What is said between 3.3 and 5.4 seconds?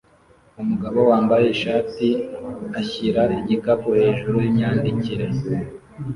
igikapu hejuru yimyandikire